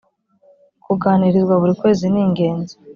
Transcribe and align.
kuganirizwa 0.83 1.53
buri 1.61 1.73
kwezi 1.79 2.05
ningenzi. 2.13 2.73